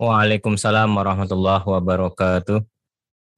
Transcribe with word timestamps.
Waalaikumsalam 0.00 0.96
warahmatullahi 0.96 1.60
wabarakatuh. 1.60 2.64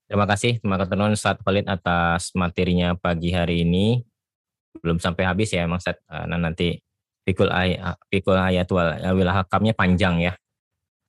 Terima 0.06 0.30
kasih 0.30 0.62
teman 0.62 0.79
teman 0.87 1.11
Ustaz 1.11 1.35
Khalid 1.42 1.67
atas 1.67 2.31
materinya 2.38 2.95
pagi 2.95 3.35
hari 3.35 3.67
ini. 3.67 4.07
Belum 4.79 5.03
sampai 5.03 5.27
habis 5.27 5.51
ya 5.51 5.67
Mas 5.67 5.83
Ustaz. 5.83 5.98
Nah, 6.06 6.38
nanti 6.38 6.79
pikul 7.27 7.51
ayat 7.51 7.98
pikul 8.06 8.38
ayat 8.38 8.71
wilayah 8.71 9.43
hakamnya 9.43 9.75
panjang 9.75 10.22
ya. 10.22 10.38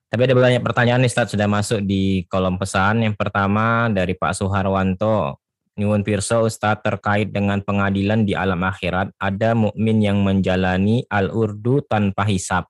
Tapi 0.09 0.25
ada 0.25 0.33
banyak 0.33 0.65
pertanyaan 0.65 1.05
nih 1.05 1.13
Ustaz 1.13 1.29
sudah 1.29 1.45
masuk 1.45 1.85
di 1.85 2.25
kolom 2.33 2.57
pesan. 2.57 3.05
Yang 3.05 3.13
pertama 3.21 3.93
dari 3.93 4.17
Pak 4.17 4.33
Suharwanto. 4.33 5.37
Nyuwun 5.77 6.01
Pirso 6.01 6.49
Ustaz 6.49 6.81
terkait 6.81 7.29
dengan 7.29 7.61
pengadilan 7.61 8.25
di 8.25 8.33
alam 8.33 8.65
akhirat, 8.65 9.13
ada 9.21 9.53
mukmin 9.53 10.01
yang 10.01 10.17
menjalani 10.25 11.05
al-urdu 11.13 11.85
tanpa 11.85 12.25
hisap. 12.25 12.65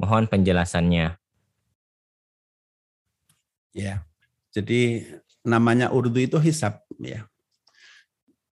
Mohon 0.00 0.24
penjelasannya. 0.32 1.27
Ya. 3.78 4.02
Jadi 4.50 5.06
namanya 5.46 5.94
urdu 5.94 6.18
itu 6.18 6.42
hisap 6.42 6.82
ya. 6.98 7.30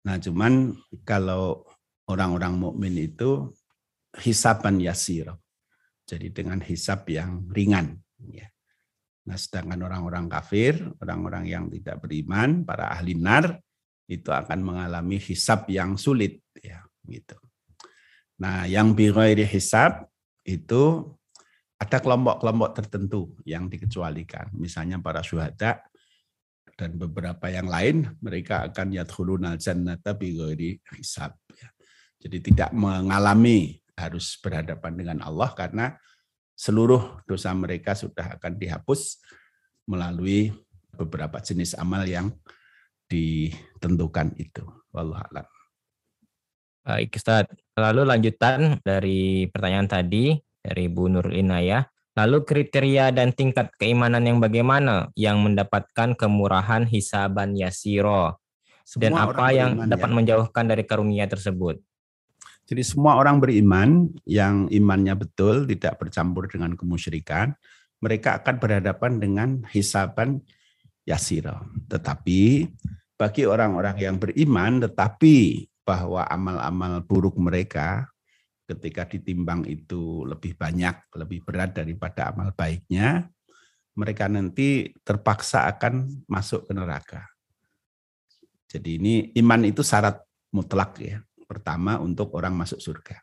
Nah, 0.07 0.23
cuman 0.23 0.79
kalau 1.03 1.67
orang-orang 2.07 2.55
mukmin 2.55 2.95
itu 2.95 3.51
hisapan 4.23 4.79
yasir. 4.79 5.35
Jadi 6.07 6.31
dengan 6.31 6.63
hisap 6.63 7.11
yang 7.11 7.51
ringan 7.51 7.99
ya. 8.31 8.47
Nah, 9.27 9.35
sedangkan 9.35 9.83
orang-orang 9.83 10.31
kafir, 10.31 10.79
orang-orang 11.03 11.51
yang 11.51 11.67
tidak 11.67 11.99
beriman, 11.99 12.63
para 12.63 12.95
ahli 12.95 13.19
nar 13.19 13.59
itu 14.07 14.31
akan 14.31 14.63
mengalami 14.63 15.19
hisap 15.19 15.67
yang 15.67 15.99
sulit 15.99 16.39
ya, 16.63 16.87
gitu. 17.11 17.35
Nah, 18.39 18.71
yang 18.71 18.95
bighairi 18.95 19.43
hisap 19.43 20.07
itu 20.47 21.11
ada 21.77 21.99
kelompok-kelompok 22.01 22.71
tertentu 22.73 23.37
yang 23.45 23.69
dikecualikan. 23.69 24.53
Misalnya 24.57 24.97
para 25.01 25.21
syuhada 25.21 25.85
dan 26.77 26.97
beberapa 26.97 27.49
yang 27.49 27.69
lain 27.69 28.17
mereka 28.21 28.69
akan 28.69 28.93
yadkhulunal 28.97 29.57
jannata 29.61 30.17
bighairi 30.17 30.81
hisab 30.97 31.37
ya. 31.53 31.69
Jadi 32.17 32.53
tidak 32.53 32.71
mengalami 32.73 33.77
harus 33.97 34.37
berhadapan 34.41 34.93
dengan 34.97 35.19
Allah 35.25 35.53
karena 35.53 35.97
seluruh 36.57 37.21
dosa 37.29 37.53
mereka 37.53 37.93
sudah 37.93 38.41
akan 38.41 38.57
dihapus 38.57 39.21
melalui 39.85 40.53
beberapa 40.97 41.37
jenis 41.41 41.77
amal 41.77 42.09
yang 42.09 42.33
ditentukan 43.07 44.33
itu. 44.41 44.65
Wallahu 44.91 45.21
a'lam. 45.29 45.47
Baik, 46.87 47.19
Ustaz. 47.21 47.51
Lalu 47.77 48.03
lanjutan 48.09 48.81
dari 48.81 49.51
pertanyaan 49.53 49.91
tadi 49.91 50.39
dari 50.67 50.91
Bu 50.91 51.07
Nur 51.07 51.31
Inayah. 51.31 51.87
Lalu 52.17 52.49
kriteria 52.49 53.13
dan 53.13 53.37
tingkat 53.37 53.71
keimanan 53.77 54.25
yang 54.25 54.41
bagaimana 54.41 55.13
yang 55.15 55.45
mendapatkan 55.45 56.17
kemurahan 56.17 56.89
hisaban 56.89 57.55
yasiro? 57.55 58.41
Dan 58.97 59.13
semua 59.13 59.31
apa 59.31 59.47
yang 59.53 59.71
beriman, 59.77 59.93
dapat 59.93 60.11
ya. 60.11 60.15
menjauhkan 60.17 60.65
dari 60.65 60.85
karunia 60.89 61.27
tersebut? 61.29 61.77
Jadi 62.67 62.83
semua 62.83 63.21
orang 63.21 63.39
beriman 63.39 64.11
yang 64.27 64.67
imannya 64.73 65.15
betul, 65.15 65.69
tidak 65.71 66.03
bercampur 66.03 66.51
dengan 66.51 66.75
kemusyrikan, 66.75 67.55
mereka 68.01 68.43
akan 68.43 68.59
berhadapan 68.59 69.13
dengan 69.23 69.49
hisaban 69.71 70.43
yasiro. 71.07 71.69
Tetapi 71.87 72.67
bagi 73.15 73.43
orang-orang 73.45 73.97
yang 74.01 74.17
beriman, 74.19 74.83
tetapi 74.83 75.69
bahwa 75.87 76.27
amal-amal 76.27 77.05
buruk 77.07 77.39
mereka 77.39 78.11
ketika 78.67 79.07
ditimbang 79.07 79.63
itu 79.71 80.27
lebih 80.27 80.59
banyak, 80.59 81.07
lebih 81.15 81.47
berat 81.47 81.73
daripada 81.79 82.35
amal 82.35 82.51
baiknya, 82.53 83.31
mereka 83.97 84.29
nanti 84.29 84.93
terpaksa 85.07 85.71
akan 85.71 86.27
masuk 86.27 86.69
ke 86.69 86.73
neraka. 86.75 87.23
Jadi 88.67 88.99
ini 88.99 89.15
iman 89.41 89.63
itu 89.65 89.81
syarat 89.81 90.21
mutlak 90.53 90.99
ya. 91.01 91.23
Pertama 91.47 92.03
untuk 92.03 92.35
orang 92.35 92.59
masuk 92.59 92.83
surga. 92.83 93.23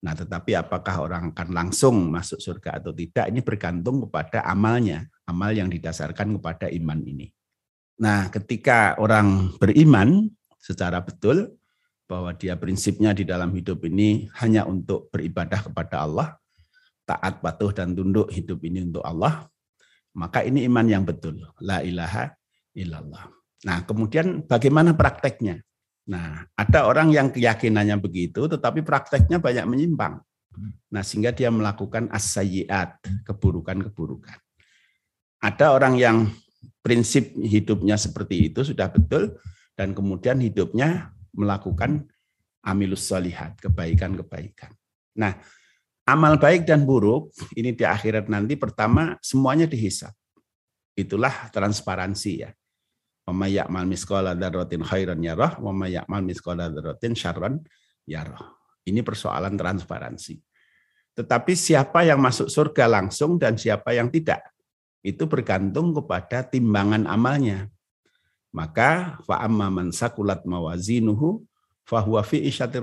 Nah, 0.00 0.16
tetapi 0.16 0.56
apakah 0.56 1.04
orang 1.04 1.22
akan 1.32 1.48
langsung 1.52 2.08
masuk 2.08 2.40
surga 2.40 2.80
atau 2.80 2.92
tidak 2.92 3.28
ini 3.28 3.40
bergantung 3.44 4.00
kepada 4.08 4.44
amalnya, 4.48 5.04
amal 5.28 5.52
yang 5.52 5.68
didasarkan 5.68 6.40
kepada 6.40 6.72
iman 6.72 7.00
ini. 7.04 7.28
Nah, 8.00 8.32
ketika 8.32 8.96
orang 8.96 9.52
beriman 9.60 10.28
secara 10.56 11.04
betul, 11.04 11.59
bahwa 12.10 12.34
dia 12.34 12.58
prinsipnya 12.58 13.14
di 13.14 13.22
dalam 13.22 13.54
hidup 13.54 13.86
ini 13.86 14.26
hanya 14.42 14.66
untuk 14.66 15.06
beribadah 15.14 15.62
kepada 15.70 16.02
Allah, 16.02 16.34
taat, 17.06 17.38
patuh, 17.38 17.70
dan 17.70 17.94
tunduk 17.94 18.26
hidup 18.34 18.58
ini 18.66 18.82
untuk 18.82 19.06
Allah, 19.06 19.46
maka 20.18 20.42
ini 20.42 20.66
iman 20.66 20.90
yang 20.90 21.06
betul. 21.06 21.38
La 21.62 21.86
ilaha 21.86 22.34
illallah. 22.74 23.30
Nah, 23.62 23.86
kemudian 23.86 24.42
bagaimana 24.42 24.98
prakteknya? 24.98 25.62
Nah, 26.10 26.42
ada 26.58 26.90
orang 26.90 27.14
yang 27.14 27.30
keyakinannya 27.30 28.02
begitu, 28.02 28.50
tetapi 28.50 28.82
prakteknya 28.82 29.38
banyak 29.38 29.62
menyimpang. 29.70 30.18
Nah, 30.90 31.02
sehingga 31.06 31.30
dia 31.30 31.54
melakukan 31.54 32.10
as 32.10 32.34
keburukan-keburukan. 33.22 34.34
Ada 35.38 35.70
orang 35.70 35.94
yang 35.94 36.26
prinsip 36.82 37.38
hidupnya 37.38 37.94
seperti 37.94 38.50
itu 38.50 38.66
sudah 38.66 38.90
betul, 38.90 39.38
dan 39.78 39.94
kemudian 39.94 40.42
hidupnya 40.42 41.14
melakukan 41.34 42.06
amilus 42.64 43.08
solihat, 43.08 43.56
kebaikan-kebaikan. 43.60 44.72
Nah, 45.16 45.36
amal 46.04 46.36
baik 46.36 46.68
dan 46.68 46.84
buruk 46.84 47.32
ini 47.56 47.72
di 47.72 47.84
akhirat 47.86 48.28
nanti 48.28 48.54
pertama 48.56 49.16
semuanya 49.24 49.64
dihisap. 49.64 50.12
Itulah 50.94 51.48
transparansi 51.54 52.32
ya. 52.44 52.50
Wa 53.24 53.32
may 53.32 53.56
ya'mal 53.56 53.86
misqala 53.86 54.34
dzarratin 54.34 54.82
khairan 54.82 55.20
yarah 55.22 55.56
wa 55.62 55.70
may 55.70 55.94
ya'mal 55.96 56.24
misqala 56.24 56.68
dzarratin 56.68 57.14
syarran 57.14 57.62
yarah. 58.04 58.58
Ini 58.84 59.00
persoalan 59.04 59.54
transparansi. 59.54 60.40
Tetapi 61.14 61.52
siapa 61.52 62.02
yang 62.06 62.18
masuk 62.18 62.48
surga 62.48 62.88
langsung 62.88 63.36
dan 63.36 63.54
siapa 63.60 63.92
yang 63.92 64.08
tidak, 64.08 64.40
itu 65.04 65.24
bergantung 65.28 65.92
kepada 65.96 66.44
timbangan 66.44 67.08
amalnya. 67.08 67.68
Maka 68.50 69.20
fa 69.22 69.46
amma 69.46 69.70
man 69.70 69.94
sakulat 69.94 70.42
mawazinuhu 70.42 71.42
fahuwa 71.86 72.22
fi 72.26 72.42
isyatir. 72.42 72.82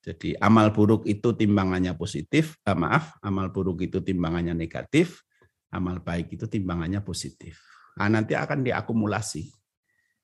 Jadi 0.00 0.32
amal 0.40 0.72
buruk 0.72 1.04
itu 1.04 1.36
timbangannya 1.36 1.92
positif, 1.92 2.56
eh, 2.64 2.72
maaf, 2.72 3.20
amal 3.20 3.52
buruk 3.52 3.84
itu 3.84 4.00
timbangannya 4.00 4.56
negatif, 4.56 5.20
amal 5.68 6.00
baik 6.00 6.32
itu 6.40 6.48
timbangannya 6.48 7.04
positif. 7.04 7.60
Nah, 8.00 8.08
nanti 8.08 8.32
akan 8.32 8.64
diakumulasi. 8.64 9.52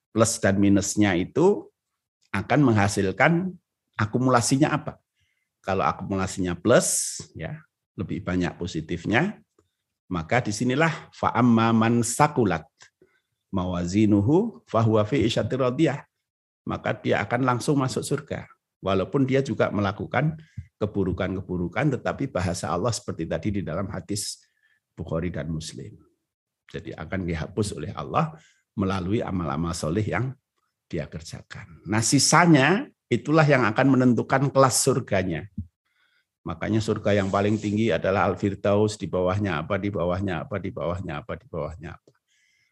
Plus 0.09 0.41
dan 0.41 0.57
minusnya 0.57 1.13
itu 1.13 1.69
akan 2.33 2.59
menghasilkan 2.73 3.53
akumulasinya 3.93 4.73
apa? 4.73 4.97
Kalau 5.61 5.85
akumulasinya 5.85 6.57
plus, 6.57 7.21
ya 7.37 7.61
lebih 7.93 8.25
banyak 8.25 8.57
positifnya, 8.57 9.37
maka 10.09 10.41
di 10.41 10.49
sinilah 10.49 11.11
fa'amma 11.13 11.69
man 11.69 12.01
sakulat 12.01 12.65
mawazinuhu 13.51 14.63
fahuwa 14.67 15.03
fi 15.07 15.23
isyatir. 15.23 15.61
Maka 16.67 16.89
dia 16.99 17.23
akan 17.23 17.41
langsung 17.47 17.79
masuk 17.79 18.03
surga. 18.03 18.43
Walaupun 18.83 19.23
dia 19.23 19.39
juga 19.41 19.71
melakukan 19.71 20.37
keburukan-keburukan, 20.77 21.97
tetapi 21.97 22.29
bahasa 22.29 22.69
Allah 22.69 22.93
seperti 22.93 23.25
tadi 23.25 23.49
di 23.59 23.61
dalam 23.65 23.89
hadis 23.89 24.43
Bukhari 24.93 25.33
dan 25.33 25.49
Muslim. 25.49 25.97
Jadi 26.67 26.91
akan 26.93 27.23
dihapus 27.23 27.77
oleh 27.79 27.95
Allah 27.95 28.35
melalui 28.77 29.23
amal-amal 29.23 29.73
soleh 29.73 30.03
yang 30.03 30.35
dia 30.85 31.07
kerjakan. 31.07 31.81
Nah 31.87 32.03
sisanya 32.03 32.85
itulah 33.07 33.47
yang 33.47 33.63
akan 33.63 33.97
menentukan 33.97 34.51
kelas 34.51 34.75
surganya. 34.83 35.47
Makanya 36.47 36.79
surga 36.79 37.23
yang 37.23 37.27
paling 37.27 37.59
tinggi 37.59 37.91
adalah 37.91 38.31
Al-Firdaus, 38.31 38.95
di 38.95 39.07
bawahnya 39.11 39.63
apa, 39.63 39.75
di 39.75 39.91
bawahnya 39.91 40.47
apa, 40.47 40.55
di 40.63 40.71
bawahnya 40.71 41.13
apa, 41.19 41.33
di 41.35 41.45
bawahnya 41.51 41.89
apa. 41.99 42.16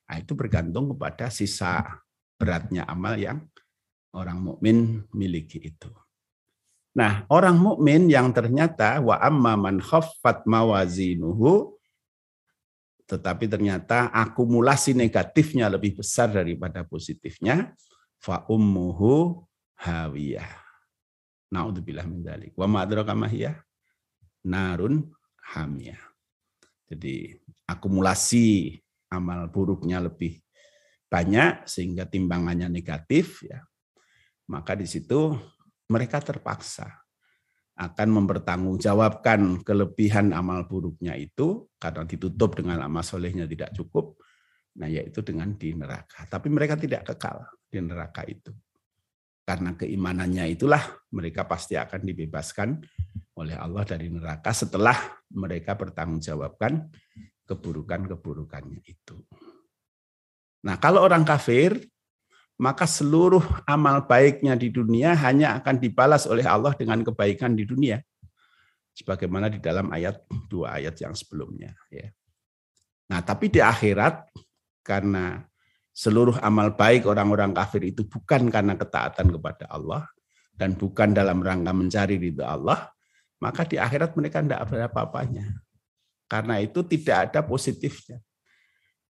Nah, 0.05 0.17
itu 0.21 0.37
bergantung 0.37 0.93
kepada 0.93 1.33
sisa 1.33 2.01
beratnya 2.37 2.85
amal 2.85 3.17
yang 3.17 3.41
orang 4.13 4.39
mukmin 4.39 5.03
miliki 5.11 5.59
itu. 5.59 5.89
Nah, 6.95 7.27
orang 7.27 7.59
mukmin 7.59 8.07
yang 8.07 8.31
ternyata 8.31 9.03
wa 9.03 9.19
amma 9.19 9.59
man 9.59 9.83
khaffat 9.83 10.47
mawazinuhu 10.47 11.75
tetapi 13.05 13.45
ternyata 13.45 14.09
akumulasi 14.09 14.97
negatifnya 14.97 15.69
lebih 15.69 16.01
besar 16.01 16.33
daripada 16.33 16.81
positifnya 16.81 17.69
fa 18.17 18.41
ummuhu 18.49 19.45
hawiyah. 19.77 20.49
Naudzubillah 21.53 22.05
min 22.09 22.25
dzalik. 22.25 22.57
Wa 22.57 22.65
ma 22.65 22.81
narun 24.45 25.05
hamiyah. 25.53 26.01
Jadi 26.85 27.33
akumulasi 27.65 28.77
amal 29.11 29.49
buruknya 29.49 30.01
lebih 30.01 30.41
banyak 31.05 31.69
sehingga 31.69 32.09
timbangannya 32.09 32.67
negatif 32.69 33.45
ya 33.45 33.61
maka 34.49 34.77
di 34.77 34.85
situ 34.85 35.33
mereka 35.89 36.21
terpaksa 36.21 37.05
akan 37.75 38.07
mempertanggungjawabkan 38.23 39.65
kelebihan 39.67 40.31
amal 40.31 40.63
buruknya 40.63 41.11
itu 41.19 41.67
karena 41.75 42.07
ditutup 42.07 42.55
dengan 42.55 42.79
amal 42.87 43.03
solehnya 43.03 43.43
tidak 43.43 43.75
cukup, 43.75 44.15
nah 44.79 44.87
yaitu 44.87 45.19
dengan 45.19 45.51
di 45.59 45.75
neraka. 45.75 46.23
Tapi 46.23 46.47
mereka 46.47 46.79
tidak 46.79 47.03
kekal 47.03 47.43
di 47.67 47.83
neraka 47.83 48.23
itu. 48.23 48.55
Karena 49.45 49.75
keimanannya 49.75 50.55
itulah 50.55 50.81
mereka 51.11 51.45
pasti 51.45 51.75
akan 51.75 52.01
dibebaskan 52.01 52.79
oleh 53.35 53.59
Allah 53.59 53.83
dari 53.83 54.07
neraka 54.07 54.55
setelah 54.55 54.95
mereka 55.35 55.75
bertanggungjawabkan 55.75 56.79
keburukan-keburukannya 57.45 58.81
itu. 58.85 59.15
Nah, 60.65 60.75
kalau 60.81 61.05
orang 61.05 61.21
kafir 61.21 61.77
maka 62.55 62.87
seluruh 62.87 63.43
amal 63.67 64.07
baiknya 64.07 64.55
di 64.55 64.71
dunia 64.71 65.11
hanya 65.27 65.59
akan 65.59 65.75
dibalas 65.75 66.23
oleh 66.23 66.47
Allah 66.47 66.71
dengan 66.73 67.03
kebaikan 67.03 67.51
di 67.51 67.67
dunia. 67.67 67.99
Sebagaimana 68.95 69.51
di 69.51 69.59
dalam 69.59 69.91
ayat 69.91 70.23
dua 70.47 70.79
ayat 70.79 70.95
yang 71.03 71.11
sebelumnya. 71.11 71.75
Ya. 71.91 72.15
Nah, 73.11 73.19
tapi 73.19 73.51
di 73.51 73.59
akhirat 73.59 74.31
karena 74.87 75.43
seluruh 75.91 76.39
amal 76.39 76.71
baik 76.79 77.03
orang-orang 77.03 77.51
kafir 77.51 77.83
itu 77.91 78.07
bukan 78.07 78.47
karena 78.47 78.79
ketaatan 78.79 79.35
kepada 79.35 79.67
Allah 79.67 80.07
dan 80.55 80.79
bukan 80.79 81.11
dalam 81.11 81.43
rangka 81.43 81.75
mencari 81.75 82.15
ridho 82.15 82.47
Allah, 82.47 82.87
maka 83.43 83.67
di 83.67 83.75
akhirat 83.75 84.15
mereka 84.15 84.39
tidak 84.39 84.63
ada 84.63 84.87
apa-apanya. 84.87 85.64
Karena 86.25 86.57
itu 86.57 86.81
tidak 86.85 87.31
ada 87.31 87.45
positifnya. 87.45 88.17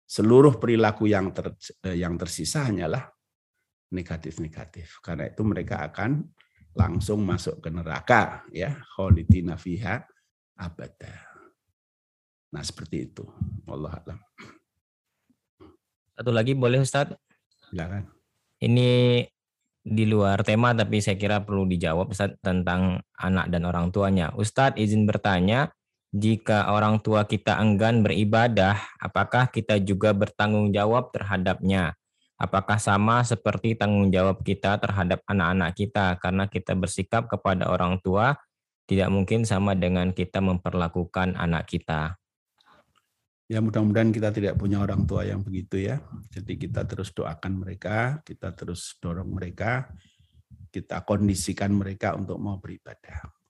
Seluruh 0.08 0.56
perilaku 0.60 1.08
yang 1.08 1.32
ter, 1.32 1.52
yang 1.96 2.16
tersisa 2.16 2.68
hanyalah 2.68 3.08
negatif-negatif. 3.92 5.00
Karena 5.04 5.28
itu 5.28 5.44
mereka 5.44 5.84
akan 5.88 6.24
langsung 6.72 7.20
masuk 7.24 7.60
ke 7.60 7.68
neraka 7.68 8.44
ya, 8.52 8.80
khalidina 8.96 9.60
fiha 9.60 10.00
abada. 10.56 11.14
Nah, 12.52 12.64
seperti 12.64 13.12
itu. 13.12 13.24
Allah 13.68 13.96
alam. 14.04 14.18
Satu 16.12 16.28
lagi 16.28 16.52
boleh 16.52 16.84
Ustaz? 16.84 17.12
Silakan. 17.72 18.04
Ini 18.60 19.24
di 19.82 20.04
luar 20.06 20.46
tema 20.46 20.70
tapi 20.70 21.02
saya 21.02 21.18
kira 21.18 21.42
perlu 21.42 21.66
dijawab 21.66 22.14
Ustaz 22.14 22.36
tentang 22.44 23.00
anak 23.16 23.48
dan 23.48 23.64
orang 23.64 23.88
tuanya. 23.90 24.30
Ustadz 24.36 24.78
izin 24.78 25.08
bertanya, 25.08 25.72
jika 26.12 26.68
orang 26.68 27.00
tua 27.00 27.24
kita 27.24 27.56
enggan 27.56 28.04
beribadah, 28.04 28.76
apakah 29.00 29.48
kita 29.48 29.80
juga 29.80 30.12
bertanggung 30.12 30.68
jawab 30.68 31.08
terhadapnya? 31.08 31.96
Apakah 32.36 32.76
sama 32.76 33.24
seperti 33.24 33.72
tanggung 33.78 34.12
jawab 34.12 34.44
kita 34.44 34.76
terhadap 34.76 35.24
anak-anak 35.24 35.72
kita 35.72 36.20
karena 36.20 36.44
kita 36.52 36.76
bersikap 36.76 37.32
kepada 37.32 37.72
orang 37.72 37.96
tua 38.04 38.36
tidak 38.84 39.08
mungkin 39.08 39.48
sama 39.48 39.72
dengan 39.72 40.12
kita 40.12 40.44
memperlakukan 40.44 41.38
anak 41.38 41.64
kita. 41.70 42.20
Ya 43.48 43.64
mudah-mudahan 43.64 44.12
kita 44.12 44.32
tidak 44.32 44.60
punya 44.60 44.84
orang 44.84 45.08
tua 45.08 45.24
yang 45.24 45.40
begitu 45.40 45.80
ya. 45.80 46.00
Jadi 46.28 46.56
kita 46.56 46.84
terus 46.84 47.12
doakan 47.12 47.56
mereka, 47.56 48.20
kita 48.24 48.52
terus 48.52 48.96
dorong 49.00 49.32
mereka, 49.32 49.88
kita 50.68 51.04
kondisikan 51.08 51.72
mereka 51.72 52.16
untuk 52.16 52.36
mau 52.36 52.56
beribadah. 52.60 53.41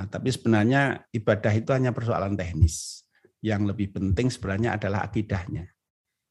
Nah, 0.00 0.08
tapi 0.08 0.32
sebenarnya 0.32 1.04
ibadah 1.12 1.52
itu 1.52 1.76
hanya 1.76 1.92
persoalan 1.92 2.32
teknis. 2.32 3.04
Yang 3.44 3.76
lebih 3.76 3.92
penting 3.92 4.32
sebenarnya 4.32 4.80
adalah 4.80 5.04
akidahnya. 5.04 5.68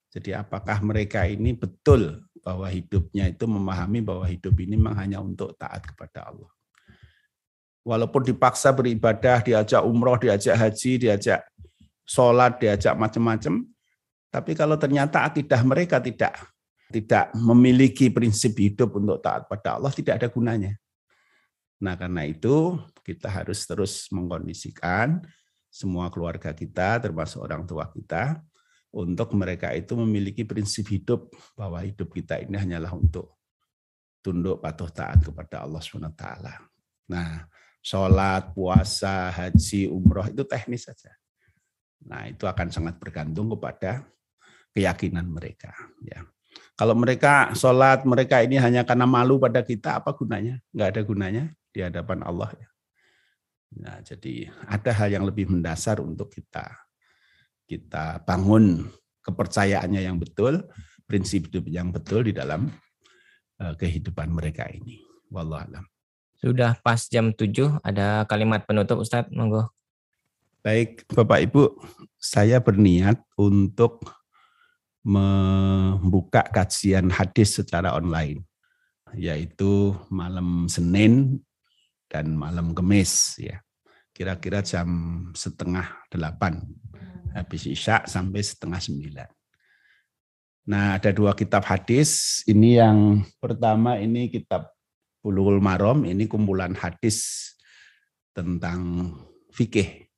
Jadi 0.09 0.33
apakah 0.33 0.81
mereka 0.81 1.29
ini 1.29 1.53
betul 1.53 2.25
bahwa 2.41 2.65
hidupnya 2.65 3.29
itu 3.29 3.45
memahami 3.45 4.01
bahwa 4.01 4.25
hidup 4.25 4.57
ini 4.57 4.73
memang 4.73 4.97
hanya 4.97 5.21
untuk 5.21 5.53
taat 5.53 5.85
kepada 5.85 6.33
Allah. 6.33 6.49
Walaupun 7.85 8.25
dipaksa 8.25 8.73
beribadah, 8.73 9.45
diajak 9.45 9.85
umroh, 9.85 10.17
diajak 10.17 10.57
haji, 10.57 11.05
diajak 11.05 11.45
sholat, 12.09 12.57
diajak 12.57 12.97
macam-macam, 12.97 13.69
tapi 14.33 14.57
kalau 14.57 14.81
ternyata 14.81 15.29
akidah 15.29 15.61
mereka 15.61 16.01
tidak 16.01 16.41
tidak 16.89 17.29
memiliki 17.37 18.09
prinsip 18.09 18.57
hidup 18.57 18.97
untuk 18.97 19.21
taat 19.21 19.45
pada 19.45 19.77
Allah, 19.77 19.93
tidak 19.93 20.17
ada 20.17 20.27
gunanya. 20.33 20.73
Nah 21.85 21.93
karena 21.95 22.25
itu 22.25 22.75
kita 23.09 23.25
harus 23.25 23.65
terus 23.65 24.05
mengkondisikan 24.13 25.17
semua 25.69 26.13
keluarga 26.13 26.53
kita, 26.53 27.01
termasuk 27.01 27.41
orang 27.41 27.65
tua 27.65 27.89
kita, 27.89 28.41
untuk 28.89 29.37
mereka 29.37 29.69
itu 29.73 29.93
memiliki 29.93 30.41
prinsip 30.45 30.89
hidup 30.89 31.29
bahwa 31.53 31.77
hidup 31.81 32.09
kita 32.09 32.41
ini 32.41 32.57
hanyalah 32.57 32.89
untuk 32.93 33.37
tunduk 34.25 34.61
patuh 34.61 34.89
taat 34.89 35.21
kepada 35.21 35.65
Allah 35.65 35.81
SWT. 35.81 36.25
Nah, 37.09 37.45
sholat, 37.85 38.49
puasa, 38.53 39.29
haji, 39.29 39.87
umroh 39.87 40.25
itu 40.25 40.41
teknis 40.43 40.89
saja. 40.89 41.13
Nah, 42.01 42.25
itu 42.27 42.49
akan 42.49 42.73
sangat 42.73 42.97
bergantung 42.97 43.53
kepada 43.53 44.03
keyakinan 44.73 45.29
mereka. 45.29 45.71
Ya. 46.01 46.25
Kalau 46.73 46.95
mereka 46.97 47.53
sholat, 47.53 48.07
mereka 48.07 48.41
ini 48.41 48.57
hanya 48.57 48.81
karena 48.87 49.05
malu 49.05 49.37
pada 49.37 49.61
kita, 49.61 50.01
apa 50.01 50.15
gunanya? 50.17 50.57
Enggak 50.73 50.89
ada 50.95 51.01
gunanya 51.05 51.43
di 51.69 51.79
hadapan 51.85 52.25
Allah. 52.25 52.49
Ya. 52.57 52.67
Nah, 53.77 54.01
jadi 54.01 54.49
ada 54.65 54.91
hal 54.95 55.09
yang 55.13 55.25
lebih 55.29 55.49
mendasar 55.53 56.01
untuk 56.01 56.33
kita 56.33 56.65
kita 57.69 58.25
bangun 58.25 58.89
kepercayaannya 59.21 60.01
yang 60.01 60.17
betul, 60.17 60.65
prinsip 61.05 61.53
hidup 61.53 61.69
yang 61.69 61.93
betul 61.93 62.25
di 62.25 62.33
dalam 62.33 62.65
eh, 63.61 63.73
kehidupan 63.77 64.33
mereka 64.33 64.65
ini. 64.65 65.05
Wallahualam. 65.29 65.85
Sudah 66.41 66.81
pas 66.81 66.97
jam 67.05 67.29
7, 67.29 67.77
ada 67.85 68.25
kalimat 68.25 68.65
penutup 68.65 69.05
Ustadz, 69.05 69.29
monggo. 69.29 69.69
Baik, 70.65 71.05
Bapak 71.13 71.45
Ibu, 71.45 71.77
saya 72.17 72.57
berniat 72.57 73.21
untuk 73.37 74.01
membuka 75.03 76.43
kajian 76.47 77.11
hadis 77.11 77.59
secara 77.59 77.95
online, 77.95 78.43
yaitu 79.15 79.95
malam 80.11 80.67
Senin 80.71 81.43
dan 82.09 82.33
malam 82.33 82.73
Kemis, 82.73 83.37
ya. 83.37 83.61
Kira-kira 84.09 84.59
jam 84.65 84.89
setengah 85.31 86.03
delapan 86.11 86.59
habis 87.31 87.69
isya 87.69 88.03
sampai 88.03 88.41
setengah 88.43 88.81
sembilan. 88.81 89.29
Nah, 90.69 90.99
ada 90.99 91.15
dua 91.15 91.31
kitab 91.37 91.63
hadis. 91.65 92.41
Ini 92.43 92.83
yang 92.83 93.23
pertama 93.39 93.95
ini 93.95 94.27
kitab 94.27 94.75
Bulughul 95.23 95.63
Marom, 95.63 96.03
ini 96.03 96.27
kumpulan 96.27 96.75
hadis 96.75 97.47
tentang 98.35 99.13
fikih. 99.55 100.09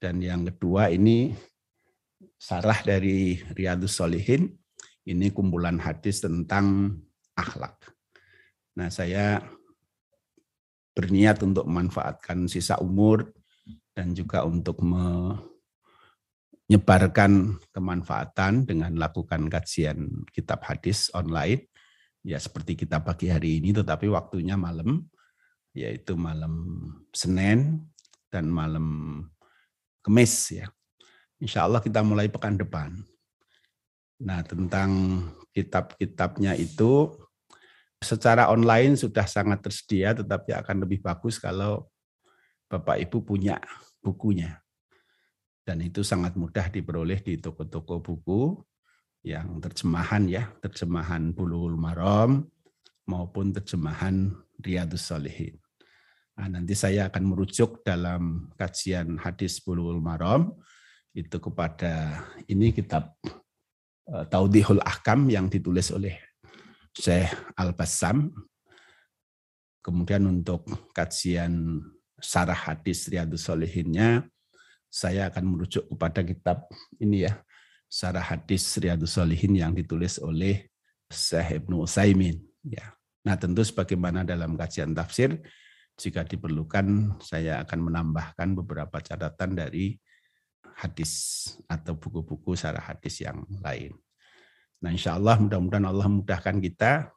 Dan 0.00 0.20
yang 0.24 0.48
kedua 0.48 0.88
ini 0.88 1.32
sarah 2.40 2.76
dari 2.84 3.40
Riyadus 3.52 3.96
Solihin, 3.96 4.52
ini 5.04 5.28
kumpulan 5.28 5.76
hadis 5.80 6.24
tentang 6.24 6.96
akhlak. 7.36 7.76
Nah, 8.76 8.90
saya 8.90 9.40
berniat 10.94 11.42
untuk 11.42 11.66
memanfaatkan 11.66 12.46
sisa 12.46 12.78
umur 12.78 13.34
dan 13.92 14.14
juga 14.14 14.46
untuk 14.46 14.78
menyebarkan 14.80 17.58
kemanfaatan 17.74 18.62
dengan 18.64 18.94
lakukan 18.94 19.50
kajian 19.50 20.22
kitab 20.30 20.62
hadis 20.62 21.10
online 21.12 21.66
ya 22.24 22.40
seperti 22.40 22.74
kita 22.86 23.04
pagi 23.04 23.28
hari 23.28 23.60
ini 23.60 23.74
tetapi 23.74 24.08
waktunya 24.08 24.56
malam 24.56 25.04
yaitu 25.74 26.14
malam 26.14 26.86
Senin 27.10 27.82
dan 28.30 28.46
malam 28.48 29.18
Kamis 30.04 30.52
ya. 30.52 30.68
Insya 31.40 31.64
Allah 31.64 31.80
kita 31.80 32.04
mulai 32.04 32.28
pekan 32.28 32.60
depan. 32.60 32.92
Nah 34.20 34.44
tentang 34.44 35.24
kitab-kitabnya 35.56 36.52
itu 36.60 37.08
secara 38.04 38.52
online 38.52 39.00
sudah 39.00 39.24
sangat 39.24 39.64
tersedia 39.64 40.12
tetapi 40.12 40.52
akan 40.52 40.84
lebih 40.84 41.00
bagus 41.00 41.40
kalau 41.40 41.88
Bapak 42.68 43.00
Ibu 43.00 43.24
punya 43.24 43.56
bukunya 44.04 44.64
dan 45.64 45.80
itu 45.80 46.04
sangat 46.04 46.36
mudah 46.36 46.68
diperoleh 46.68 47.24
di 47.24 47.40
toko-toko 47.40 48.04
buku 48.04 48.60
yang 49.24 49.56
terjemahan 49.64 50.28
ya, 50.28 50.52
terjemahan 50.60 51.32
Bulughul 51.32 51.80
Maram 51.80 52.44
maupun 53.08 53.56
terjemahan 53.56 54.36
Riyadus 54.60 55.08
Salihin. 55.08 55.56
Nah, 56.36 56.52
nanti 56.52 56.76
saya 56.76 57.08
akan 57.08 57.32
merujuk 57.32 57.80
dalam 57.80 58.52
kajian 58.60 59.16
hadis 59.16 59.64
Bulughul 59.64 60.04
Maram 60.04 60.52
itu 61.16 61.40
kepada 61.40 62.20
ini 62.44 62.76
kitab 62.76 63.16
uh, 64.12 64.28
Taudihul 64.28 64.84
Ahkam 64.84 65.32
yang 65.32 65.48
ditulis 65.48 65.88
oleh 65.88 66.20
Syekh 66.94 67.30
Al-Bassam. 67.58 68.32
Kemudian 69.84 70.24
untuk 70.24 70.64
kajian 70.96 71.82
sarah 72.16 72.56
hadis 72.56 73.04
Riyadus 73.12 73.44
Salihinnya 73.44 74.24
saya 74.94 75.26
akan 75.26 75.44
merujuk 75.58 75.90
kepada 75.90 76.22
kitab 76.22 76.70
ini 77.02 77.26
ya, 77.26 77.42
Sarah 77.90 78.22
Hadis 78.22 78.62
Riyadus 78.78 79.18
Solihin 79.18 79.58
yang 79.58 79.74
ditulis 79.74 80.22
oleh 80.22 80.70
Syekh 81.10 81.62
Ibnu 81.66 81.82
Utsaimin 81.82 82.38
ya. 82.62 82.94
Nah, 83.26 83.34
tentu 83.34 83.66
sebagaimana 83.66 84.22
dalam 84.22 84.54
kajian 84.54 84.94
tafsir 84.94 85.42
jika 85.98 86.22
diperlukan 86.22 87.18
saya 87.18 87.66
akan 87.66 87.90
menambahkan 87.90 88.54
beberapa 88.54 89.02
catatan 89.02 89.58
dari 89.58 89.98
hadis 90.78 91.42
atau 91.66 91.98
buku-buku 91.98 92.54
syarah 92.54 92.82
hadis 92.82 93.18
yang 93.22 93.42
lain. 93.62 93.94
Nah 94.84 94.92
insya 94.92 95.16
Allah 95.16 95.40
mudah-mudahan 95.40 95.88
Allah 95.88 96.04
mudahkan 96.12 96.60
kita. 96.60 97.08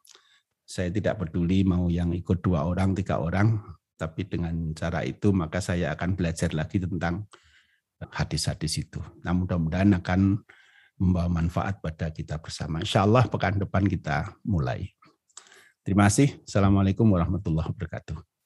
Saya 0.64 0.88
tidak 0.88 1.20
peduli 1.20 1.68
mau 1.68 1.92
yang 1.92 2.16
ikut 2.16 2.40
dua 2.40 2.64
orang, 2.64 2.96
tiga 2.96 3.20
orang, 3.20 3.60
tapi 4.00 4.24
dengan 4.24 4.72
cara 4.72 5.04
itu 5.04 5.36
maka 5.36 5.60
saya 5.60 5.92
akan 5.96 6.16
belajar 6.16 6.56
lagi 6.56 6.80
tentang 6.80 7.28
hadis-hadis 8.00 8.88
itu. 8.88 9.04
Nah 9.28 9.36
mudah-mudahan 9.36 10.00
akan 10.00 10.40
membawa 10.98 11.30
manfaat 11.30 11.84
pada 11.84 12.10
kita 12.12 12.40
bersama. 12.40 12.80
Insya 12.80 13.04
Allah 13.04 13.28
pekan 13.28 13.60
depan 13.60 13.84
kita 13.86 14.32
mulai. 14.48 14.92
Terima 15.84 16.08
kasih. 16.08 16.40
Assalamualaikum 16.44 17.08
warahmatullahi 17.08 17.72
wabarakatuh. 17.72 18.37